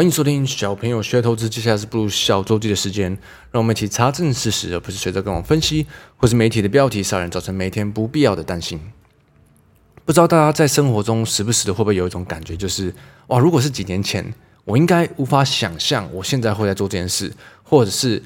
[0.00, 3.10] 欢迎收听小朋友学投资，接下来是步入小周记的时间，
[3.50, 8.80] 让我们一起查证事实，而不是随着各种分析或是媒体的标题杀人，造成每天不必要的担心。
[10.06, 12.94] 不知道大家在生活中时不时的会不会有一种感觉，就是
[13.26, 14.24] 哇，如果是几年前，
[14.64, 17.30] 我应该无法想象我现在会在做这件事，
[17.62, 18.22] 或者是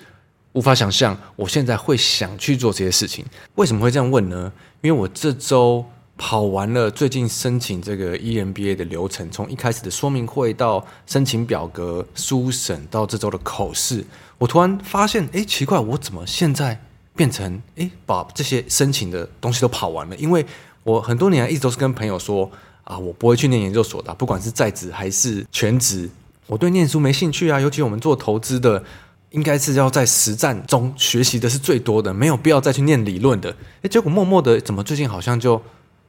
[0.52, 3.24] 无法想象我现在会想去做这些事情。
[3.56, 4.52] 为什么会这样问呢？
[4.80, 5.84] 因为我这周。
[6.16, 14.04] 跑完了最近申请这个 EMBA 的流程，从一开始的说明会到申请表格、书审到这周的口试，
[14.38, 16.80] 我突然发现，哎，奇怪，我怎么现在
[17.16, 20.14] 变成哎把这些申请的东西都跑完了？
[20.16, 20.46] 因为
[20.84, 22.48] 我很多年一直都是跟朋友说
[22.84, 26.08] 啊，我不会去念研究所的，不管是在职还是全职，
[26.46, 27.58] 我对念书没兴趣啊。
[27.58, 28.84] 尤其我们做投资的，
[29.30, 33.50] 应该是要在实战中学习的是最多的，没有必要再去念理论的。
[33.82, 35.60] 哎，结果默默的，怎么最近好像就。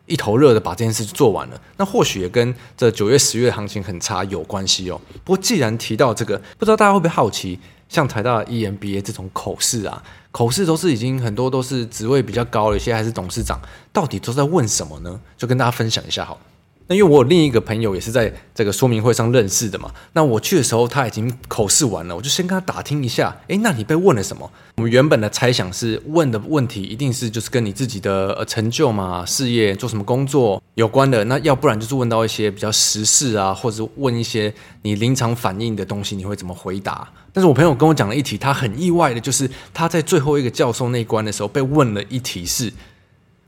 [0.06, 5.02] 一头热的把这件事做完了，那或许也跟这九月、十月行情很差有关系哦。
[5.24, 13.60] 不过既然提到这个，不知道大家会不会好奇，像台大 EMBA 这种口试啊，口试都是已经很多都是职位比较高了，一些还是董事长，
[13.92, 15.20] 到底都在问什么呢？
[15.38, 16.40] 就跟大家分享一下好。
[16.88, 24.50] 那因为我有另一个朋友也是在这个说明会上认识的嘛，那我去的时候他已经口试完了，我就先跟他打听一下，诶，那你被问了什么？
[24.78, 37.08] 我们原本的猜想是问的问题一定是就是跟你自己的呃成就嘛、事业、做什么工作有关的，那要不然就是问到一些比较时事啊，或者问一些你临场反应的东西，你会怎么回答？
[37.34, 42.72] 但是我朋友跟我讲了一题，他很意外的就是他在最后一个教授那一关的时候被问了一题是。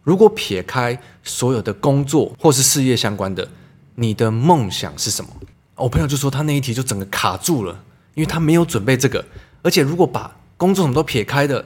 [0.08, 3.45] 如果撇开所有的工作或是事业相关的，
[3.95, 5.30] 你的梦想是什么？
[5.75, 7.77] 我朋友就说他那一题就整个卡住了，
[8.14, 9.25] 因为他没有准备这个。
[9.64, 11.66] 而且如果把工作什么都撇开的，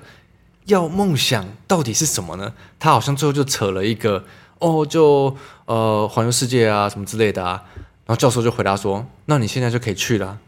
[0.65, 2.51] 要梦想到底是什么呢？
[2.79, 4.25] 他好像最后就扯了一个
[4.57, 7.61] 哦，就呃环游世界啊什么之类的啊。
[8.07, 10.39] 然后教授就回答说：“那你现在就可以去了。”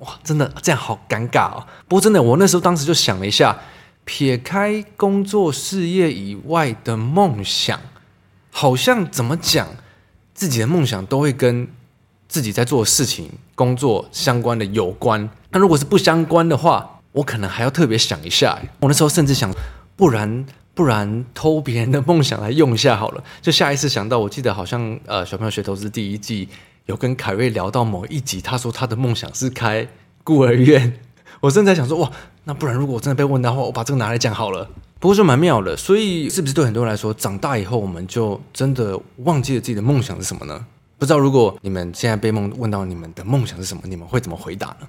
[0.00, 1.66] 哇，真的这样好尴尬哦。
[1.86, 3.58] 不过真的，我那时候当时就想了一下。
[4.04, 7.80] 撇开工作事业以外的梦想，
[8.50, 9.68] 好像怎么讲，
[10.34, 11.68] 自己的梦想都会跟
[12.28, 15.28] 自己在做的事情、工作相关的有关。
[15.50, 18.58] 那如果是不相关的话，我可能还要特别想一下。
[18.80, 19.54] 我那时候甚至想，
[19.96, 23.22] 不然不然偷别人的梦想来用一下好了。
[23.40, 26.48] 就下意识想到，我记得好像呃，小朋友学投资第一季
[26.86, 29.86] 有跟凯瑞聊到某一集，他说他的梦想是开
[30.24, 30.98] 孤儿院。
[31.40, 32.10] 我正在想说，哇，
[32.44, 34.68] 那不然如果我真的被问到的话，我把这个拿来讲好了。
[34.98, 40.64] 不过就蛮妙的，所以是不是对很多人来说，长大以后我们就真的忘记了自己的梦想是什么呢？
[40.98, 44.86] 不知道如果你们现在被梦问到你们的梦想是什么，你们会怎么回答呢？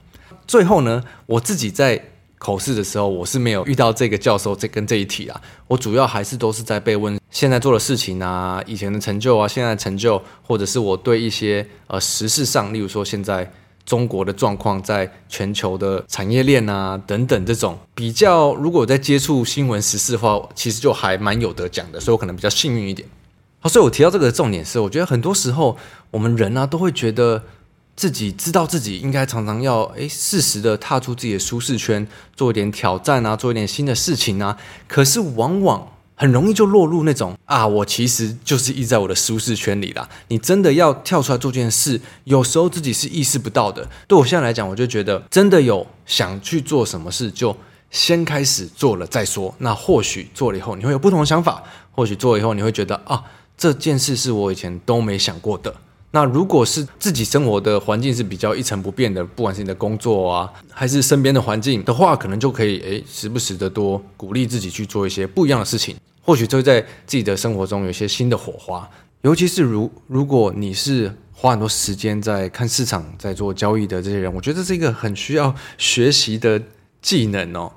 [0.48, 2.00] 最后呢，我自己在
[2.38, 13.52] 口试的时候，我是没有遇到这个教授这跟这一题啊，我主要还是都是在被问现在做的事情啊，以前的成就啊，现在的成就，或者是我对一些呃时事上，例如说现在。
[13.86, 23.08] 中国的状况，在全球的产业链啊等等这种比较，如果在接触新闻时事的话，其实就还蛮有得讲的，所以我可能比较幸运一点。
[23.60, 25.78] 好，所以我提到这个重点是，我觉得很多时候
[26.12, 27.44] 我们人啊都会觉得
[27.96, 34.58] 自己知道自己应该常常要诶适时的踏出自己的舒适圈，做一点挑战啊，做一点新的事情啊，
[34.88, 35.93] 可是往往。
[36.16, 40.08] 很容易就落入那种啊，我其实就是一在我的舒适圈里啦。
[40.28, 43.88] 你真的要跳出来做件事，有时候自己是意识不到的。
[44.08, 47.56] 对我现在来讲，我就觉得真的有想去做什么事，就
[47.90, 49.54] 先开始做了再说。
[49.58, 53.24] 那或许做了以后，你会有不同的想法；或许做了以后，你会觉得啊，
[53.58, 55.76] 这件事是我以前都没想过的。
[56.16, 68.88] 那如果是自己生活的环境是比较一成不变的，不管是你的工作啊，还是身边的环境的话，可能就可以诶，时不时的多鼓励自己去做一些不一样的事情，或许就会在自己的生活中有一些新的火花。
[69.22, 76.62] 尤其是如如果你是花很多时间在看市场、在做交易的这些人，我觉得这是一个很需要学习的
[77.02, 77.72] 技能哦。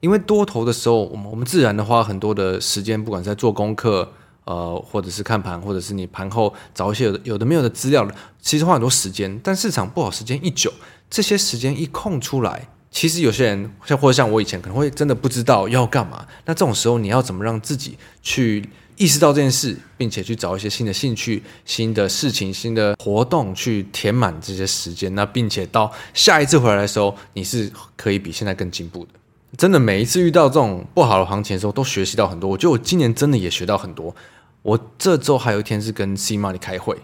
[0.00, 4.12] 因为多头的时候，我们我们自然的花很多的时间，不管是在做功课。
[4.50, 8.04] 呃，或者是看盘，或者是你盘后找一些有的有的没有的资料，
[8.42, 9.38] 其实花很多时间。
[9.44, 10.72] 但市场不好，时间一久，
[11.08, 16.26] 这些时间一空出来，其实有些人像或者像我以前可能会真的不知道要干嘛。
[16.46, 25.14] 那这种时候，你要怎么让自己去意识到这件事，并且去找一些新的兴趣、新的事情、新的活动去填满这些时间？
[25.14, 29.10] 那并且到下一次回来的时候，你是可以比现在更进步的。
[29.56, 32.50] 真的，每一次遇到这种不好的行情的时候，都学习到很多。
[32.50, 34.14] 我觉得我今年真的也学到很多。
[34.62, 36.98] 我这周还有一天是跟 C Money 开会，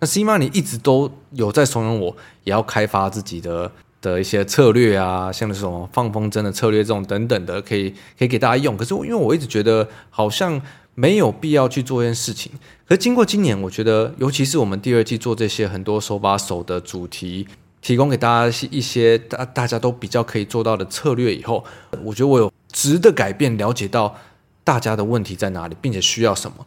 [0.00, 3.70] 那 C Money 一直都有在怂恿我，也要开发自己的
[4.00, 8.76] 的一些策略啊，像是什么放风筝的策略这种等等的，可以可以给大家用。
[8.76, 10.60] 可是因为我一直觉得好像
[10.94, 12.50] 没有必要去做这件事情。
[12.88, 17.46] 可是经过今年，我觉得尤其是我们第二季做这些很多手把手的主题
[17.82, 21.62] 提供给大家一些大大家都比较可以做到的策略以后，
[22.02, 24.16] 我觉得我有值得改变，了解到
[24.64, 26.66] 大家的问题在哪里，并且需要什么。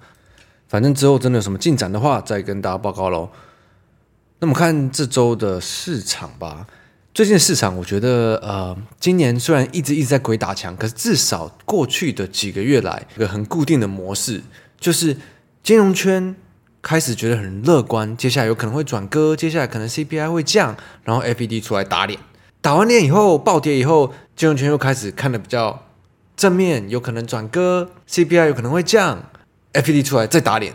[0.70, 3.28] 反正之后真的有什么进展的话，再跟大家报告喽。
[4.40, 6.66] 那么看这周的市场吧。
[7.12, 14.42] 最近市场，我觉得呃，今年虽然一直一直在鬼打墙，可是至少过去的几个月来，一个很固定的模式，
[14.80, 15.18] 就是
[15.64, 16.36] 金融圈
[16.84, 22.20] 开始觉得很乐观，接下来有可能会转鸽，接下来可能 CPI 会降，然后 FED 出来打脸，
[22.62, 25.84] 打完脸以后暴跌以后，金融圈又开始看的比较
[26.38, 29.26] 正面，有可能转鸽，CPI 有可能会降。
[29.74, 30.74] FED 出来再打脸，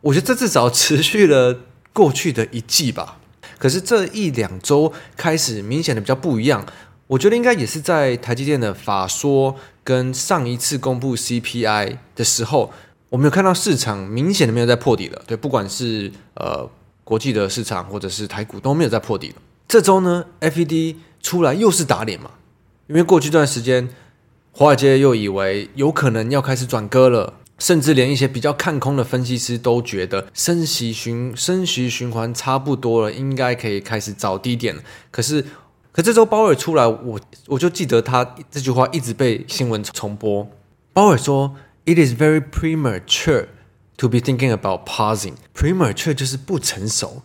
[0.00, 1.60] 我觉得这至少持续了
[1.92, 3.18] 过去的一季吧。
[3.58, 6.64] 可是这一两周开始明显的比较不一样，
[7.08, 12.72] 我觉得应该也是在台积电的法说跟上一次公布 CPI 的时候，
[13.08, 15.20] 我们有看到市场明显的没有在破底了。
[15.26, 16.70] 对，不管是呃
[17.02, 19.36] 国际的市场或者是台股都没有在破底了。
[19.66, 22.30] 这周呢，FED 出来又是打脸嘛，
[22.86, 23.88] 因为过去一段时间
[24.52, 27.34] 华尔街又以为有可能要开始转鸽了。
[27.58, 34.82] 甚至连一些比较看空的分析师都觉得升息循升息循环差不多了，应该可以开始找低点了。
[35.10, 35.44] 可是，
[35.92, 40.48] 可这周鲍尔出来，我我就记得他这句话一直被新闻重播。
[40.92, 43.46] 鲍尔说：“It is very premature
[43.96, 45.34] to be thinking about pausing。
[45.54, 47.22] premature 就是不成熟，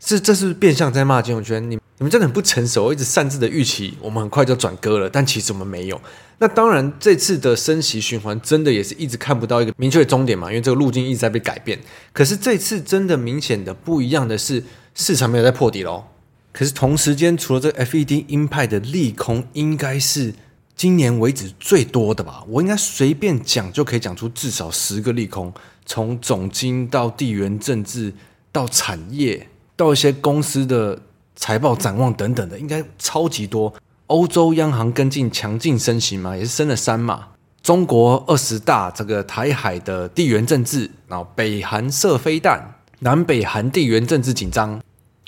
[0.00, 1.70] 是这是变相在骂金融圈。
[1.70, 6.00] 你你们真的很不成熟，一直擅自的预期我们很快就转割了，但其实我们没有。”
[6.38, 11.78] 那当然，这次的升息循环真的也是一直看不到一个明确的终点嘛，因为这个路径一直在被改变。
[12.12, 14.64] 可是这次真的明显的不一样的是，
[14.96, 16.04] 市场没有在破底喽。
[16.52, 20.34] 可是同时间，除了这 FED 鹰派的利空，应该是
[20.74, 22.42] 今年为止最多的吧？
[22.48, 25.54] 我应该随便讲就可以讲出至少十个利空，
[25.86, 28.12] 从总经到地缘政治
[28.50, 31.00] 到产业到一些公司的
[31.36, 33.72] 财报展望等等的，应该超级多。
[34.06, 37.28] 欧洲央行跟进强劲升息嘛，也是升了三嘛。
[37.62, 44.78] 中国二十大这个台海的地缘政治，然后北韩射飞弹，南北韩地缘政治紧张。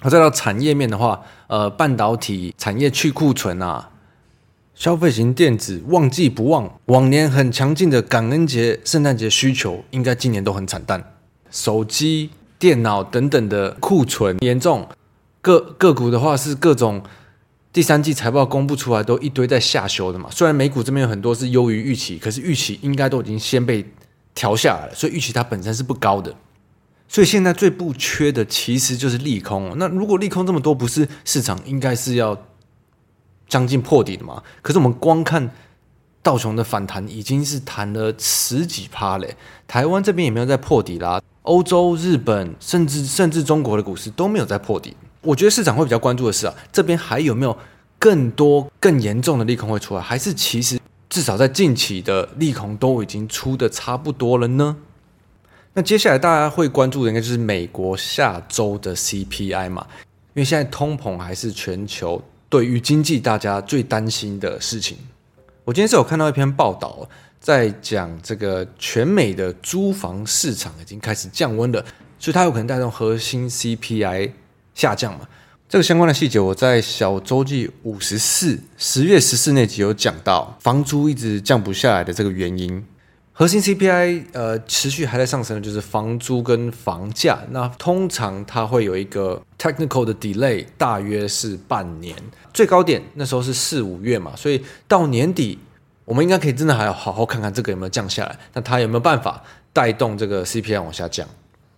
[0.01, 3.89] 好，再到产业面的话，呃，半导体产业去库存啊，
[4.75, 11.03] 消费型电子旺季不旺，往年很强劲的感恩节、圣诞节需求，应该今年都很惨淡。
[11.51, 14.87] 手机、电脑等等的库存严重，
[15.47, 17.03] 个个股的话是各种。
[17.73, 23.87] 第三季财报公布出来都一堆在下修的嘛，虽然美股这边有很多是优于预期，可是预期应该都已经先被
[24.35, 26.35] 调下来了，所以预期它本身是不高的。
[27.07, 29.75] 所以现在最不缺的其实就是利空。
[29.77, 32.47] 那如果利空这么多，不是市场应该是要
[33.47, 34.43] 将近破底的嘛？
[34.63, 35.51] 可是我们光看
[36.23, 39.37] 道琼的反弹已经是弹了十几趴嘞，
[39.69, 44.97] 台湾这边也没有在破底啦，欧洲、日本甚至甚至中国的股市都没有在破底。
[45.27, 47.57] 我觉得市场会比较关注的是啊，这边还有没有
[47.99, 50.01] 更多更严重的利空会出来？
[50.01, 50.79] 还是其实
[51.11, 54.77] 至少在近期的利空都已经出的差不多了呢？
[55.75, 59.87] 那接下来大家会关注的应该就是美国下周的 CPI 嘛，
[60.35, 64.97] 因为现在通膨还是全球对于经济大家最担心的事情。
[65.65, 67.09] 我今天是有看到一篇报道，
[67.41, 71.85] 在讲这个全美的租房市场已经开始降温了，
[72.19, 74.31] 所以它有可能带动核心 CPI。
[74.77, 75.27] 下降嘛，
[75.69, 82.85] 这个相关的细节我在小周记五十四十月十四那集有讲到，房租一直降不下来的这个原因。
[83.33, 92.15] 核心 CPI 呃持续还在上升的就是房租跟房价，那通常它会有一个 technical 的 delay，大约是半年，
[92.53, 95.59] 最高点那时候是四五月嘛，所以到年底
[96.05, 99.43] 我们应该可以真的还要好好看看这个有没有降下来，那它有没有办法
[99.73, 101.27] 带动这个 CPI 往下降？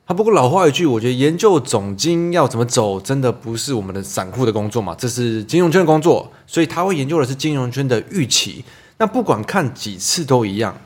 [0.09, 8.65] 啊，不过老话一句，我觉得研究总经要怎么走，真的不是我们的散户的工作嘛，这是金融圈的工作，所以他会研究的是金融圈的预期。
[8.97, 10.81] 那不管看几次都一样，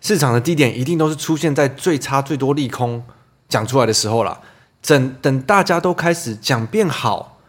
[0.00, 3.02] 市场的低点一定都是出现在最差、最多利空
[3.48, 4.40] 讲出来的时候了。
[4.80, 7.40] 等等，大家都开始讲变好，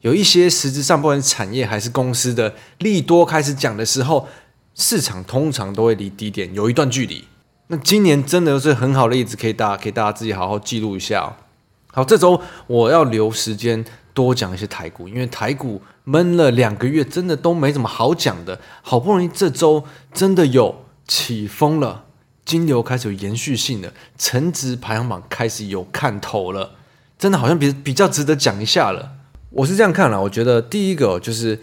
[0.00, 4.26] 有一些实质上不管是产业还是公司的利多开始讲的时候，
[4.74, 7.22] 市场通常都会离低点有一段距离。
[7.68, 11.36] 那今年真的是很好的例子，可以大家可以大家自己好好记录一下。
[11.92, 18.60] 好，这周我要留时间多讲一些台股，因为台股闷了两个月，真的都没什么好讲的。
[18.82, 22.04] 好不容易这周真的有起风了，
[22.44, 26.72] 金流开始有延续性了，成值排行榜开始有看头了，
[27.18, 29.12] 真的好像比比较值得讲一下了。
[29.50, 31.60] 我是这样看了，我觉得第一个就是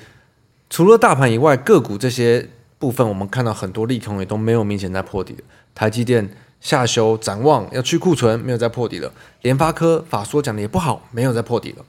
[0.69, 2.49] 除了大盘以外，个股这些
[2.81, 5.43] 部分，我们看到很多利空也都没有明显在破底的。
[5.75, 9.11] 台积电下修展望要去库存，没有再破底了。
[9.43, 11.85] 联发科法说讲的也不好，没有再破底了。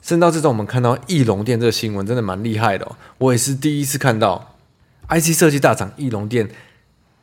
[0.00, 2.90] 甚到这种我们看到义隆电这个新闻，真的蛮厉害的。
[3.18, 4.54] 我也是第一次看到
[5.08, 6.48] ，IC 设计大厂义隆电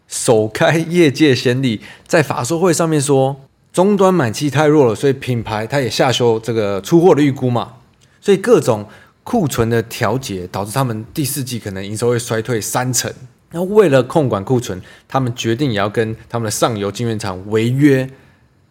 [0.08, 3.42] 首开业界先例，在法说会上面说，
[3.74, 7.74] 终端买气太弱了，所以品牌它也下修这个出货的预估嘛。
[8.22, 8.88] 所以各种
[9.30, 13.14] 库存的调节，导致他们第四季可能营收会衰退三成。
[13.52, 18.10] 那为了控管库存，他们决定也要跟他们的上游晶圆厂违约，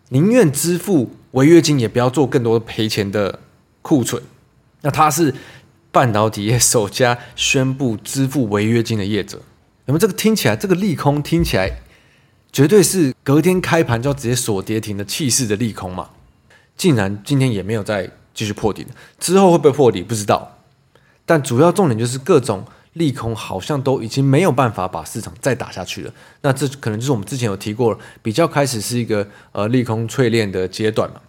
[0.08, 3.38] 宁愿支付违约金，也不要做更多赔钱的。
[3.80, 4.20] 库存，
[4.82, 5.32] 那他是
[5.90, 9.40] 半导体业首家宣布支付违约金的业者。
[9.86, 11.78] 那么这个听起来，这个利空听起来
[12.52, 16.10] 绝对是隔天开盘就要直接锁跌停的气势的利空嘛？
[16.76, 18.86] 竟然今天也没有在继续破底，
[19.18, 20.58] 之后会不会破底不知道。
[21.26, 26.14] 但主要重点就是各种利空好像都已经没有办法把市场再打下去了。
[26.42, 31.20] 那这可能就是我们之前有提过，比较开始是一个呃利空淬炼的阶段嘛。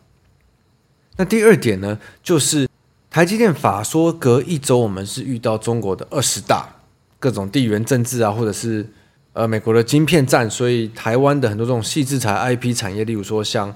[1.18, 2.70] 那第二点呢，就是
[3.10, 6.76] 台积电法说隔一周，我们是遇到中国的二十大，
[7.20, 8.88] 各种地缘政治啊，或者是
[9.34, 13.74] 呃美国的晶片战，所以台湾的很多这种细制裁 IP 产业，例如说像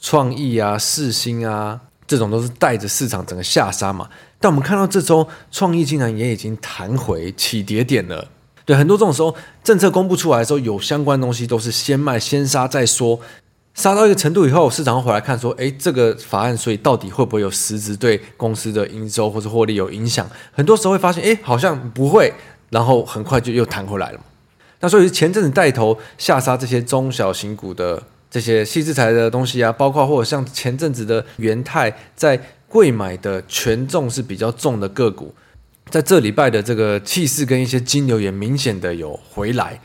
[0.00, 4.08] 创意啊、四星啊，这种都是带着市场整个下杀嘛。
[4.40, 8.26] 但我们看到这周创意竟然也已经弹回起跌点了。
[8.64, 13.20] 对，很多这种时候政策公布出来的时候，有相关东西都是先卖先杀再说。
[13.74, 22.34] 杀到一个程度以后，市场回来看说：“诶，这个法案，所以到底会不会有实质对公司的营收或者获利有影响？”很多时候会发现：“诶，好像不会。”
[22.70, 24.20] 然后很快就又弹回来了。
[24.80, 35.34] 那所以前阵子带头下杀这些中小型股的这些矽智财的东西啊，包括或者像前阵子的元泰在贵买的权重是比较重的个股，
[35.88, 39.80] 在这礼拜的这个气势跟一些金牛也明显的有回来。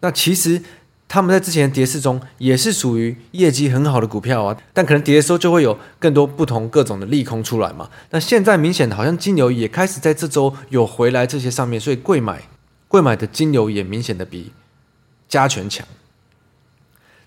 [0.00, 0.62] 那其实。
[1.06, 7.88] 他们在之前的跌势中也是属于业绩很好的股票啊，但可能跌的时候就会有更多不同各种的利空出来嘛。
[8.10, 12.42] 那现在明显好像金牛也开始在这周有回来这些上面，所以贵买
[12.88, 14.50] 贵买的金牛也明显的比
[15.28, 15.86] 加权强。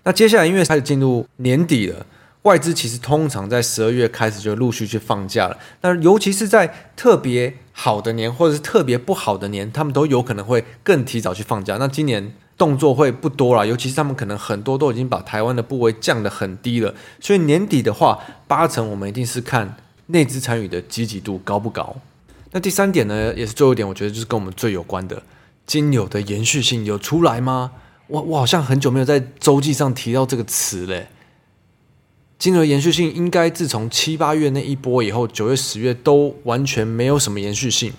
[0.04, 2.06] 那接下来因为开始进入年底了，
[2.42, 5.56] 外资其实通常在十二月开始就陆续去放假了。
[5.82, 11.76] 那尤其是在特别好的年或者是特别不好的年，他们都有可能会更提早去放假。
[11.78, 12.32] 那今年。
[12.58, 19.76] 动作会不多了，尤其是他们可能很多都已经把台湾的部位降得很低了，所以年底的话，八成我们一定是看
[20.06, 21.94] 内资参与的积极度高不高。
[22.50, 25.22] 那第三点呢，也是最后一点，我觉得就是跟我们最有关的，
[25.66, 27.70] 金流的延续性有出来吗？
[28.08, 31.08] 我我好像很久没有在周记上提到这个词嘞。
[32.38, 37.92] 金流延续性应该自从七八月那一波以后，九月十月都完全没有什么延续性。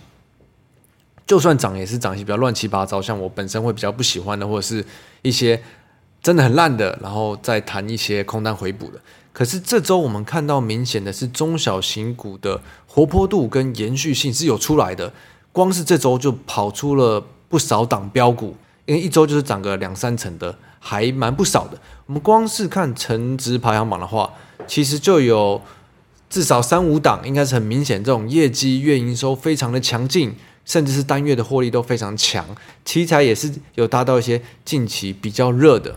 [1.27, 4.83] 就算涨也是涨一些比较乱七八糟，像我本身会比较不喜欢的，或者是
[5.21, 5.61] 一些
[6.23, 8.99] 真的很烂的，然后再谈一些空单回补的。
[9.31, 15.13] 可是这周我们看到明显的是中小型股的活泼度跟延续性是有出来的，
[15.51, 18.55] 光是这周就跑出了不少档标股，
[18.89, 21.77] 因为一周就是涨个两三成的，还蛮不少的。
[22.07, 24.33] 我们光是看成值排行榜的话，
[24.65, 25.61] 其实就有
[26.27, 30.35] 至少三五档，应该是很明显这种业绩月营收非常的强劲。
[30.65, 32.45] 甚至是单月的获利都非常强，
[32.85, 35.95] 题材也是有达到一些近期比较热的。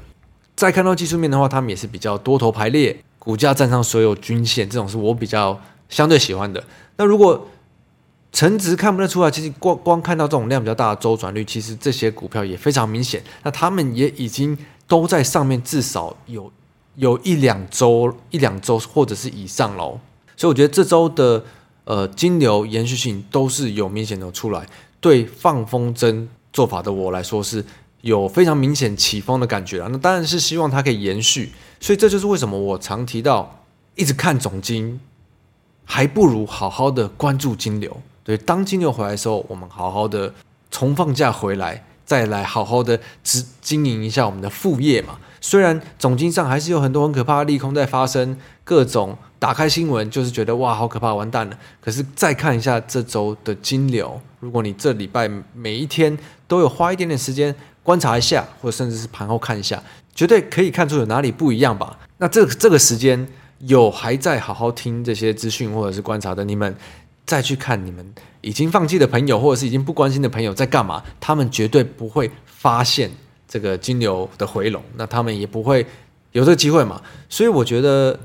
[0.56, 6.64] 再看到技术面的话，他们也是比较多头排列，股价站上所有均线，这种是我比较相对喜欢的。
[6.96, 7.46] 那如果
[8.32, 13.22] 成值看不太出来，其实光光看到这种量比较大的周转率，其实这些股票也非常明显。
[13.42, 14.58] 那他们也已经
[14.88, 16.50] 都在上面，至少有
[16.96, 20.00] 有一两周、一两周或者是以上喽。
[20.36, 21.44] 所以我觉得这周的。
[21.84, 24.64] 呃，金流延续性都是有明显的出来，
[25.00, 27.64] 对放风筝做法的我来说是
[28.02, 29.88] 有非常明显起风的感觉啊。
[29.90, 33.64] 那当然是希望它可以延续，所以这就是为什么我常提到
[33.96, 35.00] 一直看总金，
[35.84, 38.00] 还不如好好的关注金流。
[38.24, 40.32] 对，当金流回来的时候，我们好好的
[40.70, 45.18] 从放假回来，再来好好的经经营一下我们的副业嘛。
[45.40, 49.16] 虽然总经上还是有很多很可怕的利空在发生，各种。
[49.40, 51.58] 打开新闻就是觉得哇，好可怕，完蛋了。
[51.80, 57.52] 可是再看一下这周的金流，如果你这礼拜每一天都有花一点点时间
[57.82, 59.82] 观察一下，或者甚至是盘后看一下，
[60.14, 61.98] 绝对可以看出有哪里不一样吧？
[62.18, 63.26] 那这这个时间
[63.58, 66.72] 有还在好好听这些资讯或者是观察的，你们
[67.26, 71.02] 再去看你们已经放弃的朋友，或者是已经不关心的朋友在干嘛？
[71.20, 73.10] 他们绝对不会发现
[73.46, 75.86] 这个金牛的回笼，那他们也不会
[76.32, 77.00] 有这个机会嘛。
[77.28, 78.18] 所以我觉得。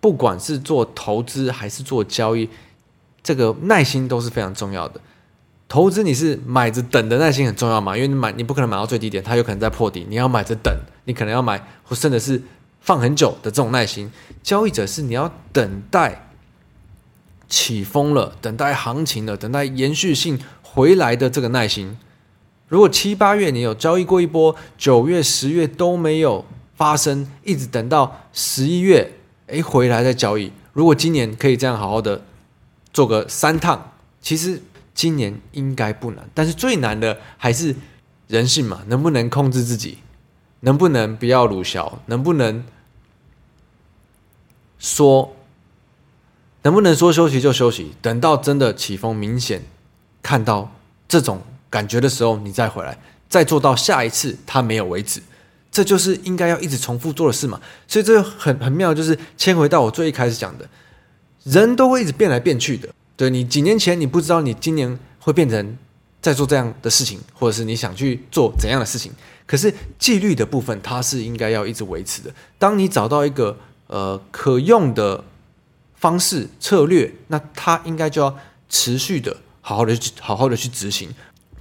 [0.00, 2.46] 不管是做投资还是做交易，
[3.22, 5.00] 这个耐心都是非常重要的。
[5.66, 7.96] 投资你是买着等的耐心很重要嘛？
[7.96, 10.70] 因为你买你不可能买到最低点，它有可能在破底，你要买着等，
[11.06, 12.42] 你可能要买或甚至是
[12.82, 14.12] 放很久的这种耐心。
[14.42, 16.28] 交易者是你要等待
[17.48, 21.96] 起风了，等待行情了，等待延续性回来的这个耐心。
[22.68, 29.12] 如果七八月你有交易过一波，九月、十月都没有发生，一直等到十一月，
[29.46, 30.50] 哎，回来再交易。
[30.72, 32.22] 如果今年可以这样好好的
[32.92, 34.60] 做个三趟，其实
[34.94, 36.28] 今年应该不难。
[36.34, 37.76] 但是最难的还是
[38.26, 39.98] 人性嘛，能不能控制自己？
[40.60, 42.00] 能不能不要鲁小？
[42.06, 42.64] 能不能
[44.78, 45.36] 说？
[46.64, 47.92] 能不能说休息就休息？
[48.00, 49.62] 等到真的起风明显
[50.22, 50.72] 看到
[51.06, 55.20] 这种感觉的时候，你再回来，再做到下一次它没有为止，
[55.70, 57.60] 这就是应该要一直重复做的事嘛。
[57.86, 60.66] 所以这很很妙，就是牵回到我最一开始讲的，
[61.42, 62.88] 人都会一直变来变去的。
[63.14, 65.76] 对，你几年前你不知道你今年会变成
[66.22, 69.12] 在做这样的事情，或者是你想去做怎样的事情，
[69.44, 72.30] 可是纪律的部分它是应该要一直维持的。
[72.58, 73.54] 当你找到一个
[73.88, 75.22] 呃可用的。
[76.04, 78.36] 方式策略，那他应该就要
[78.68, 81.08] 持续的好好的去好好的去执行，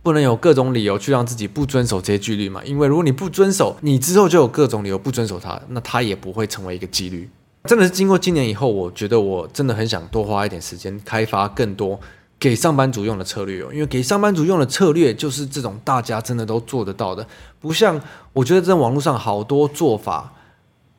[0.01, 2.61] 不能有各种理由去让自己不遵守这些纪律嘛？
[2.65, 7.29] 因为如果你不遵守，你之后就有各种理由不遵守它，那它也不会成为一个纪律。
[7.63, 11.97] 真的是经过今年以后，我觉得我真的很想多花一点时间开发更多
[12.37, 17.25] 给上班族用的策略哦，因为给上班族用的策略就是这种大家真的都做得到的，
[17.61, 18.01] 不像
[18.33, 20.33] 我觉得在网络上好多做法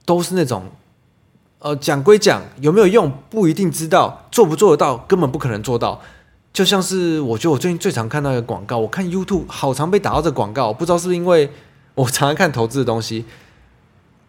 [0.06, 0.64] 都是那种。
[1.64, 5.98] 呃，讲归讲，有没有用不一定知道，做不做得到根本不可能做到。
[6.52, 11.48] 就像是我觉得我最近最常看到一个广告，我看 YouTube 好常被打到这广告，不知道是不是因为
[11.94, 13.24] 我常常看投资的东西。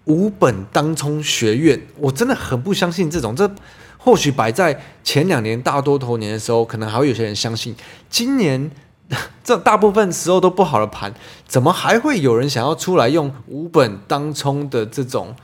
[0.06, 3.36] 无本当冲学院，我真的很不相信这种。
[3.36, 3.52] 这
[3.98, 7.76] 或许摆在前两年大多头年的时候，可能还会有些人相信。
[8.10, 8.72] 今年
[9.44, 11.14] 这大部分时候都不好的盘，
[11.46, 15.36] 怎么还会有人想要出来用无本当冲的这种？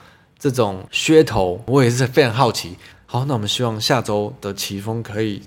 [0.41, 2.75] 这种噱头，我也是非常好奇。
[3.05, 5.43] 好，那我们希望下周的奇峰可以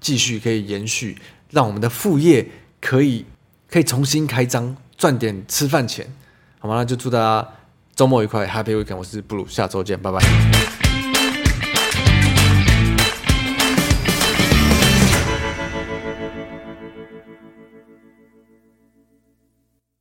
[0.00, 1.18] 继续，可以延续，
[1.50, 2.46] 让我们的副业
[2.80, 3.26] 可以
[3.68, 6.06] 可以重新开张，赚点吃饭钱，
[6.60, 6.76] 好吗？
[6.76, 7.48] 那就祝大家
[7.96, 8.96] 周末愉快，Happy Weekend！
[8.96, 10.85] 我是布鲁，下周见，拜拜。